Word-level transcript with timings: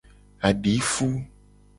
Adifu. 0.47 1.07